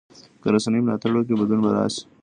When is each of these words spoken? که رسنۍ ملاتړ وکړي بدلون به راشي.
که 0.41 0.47
رسنۍ 0.53 0.79
ملاتړ 0.83 1.11
وکړي 1.15 1.35
بدلون 1.39 1.61
به 1.63 1.71
راشي. 1.75 2.01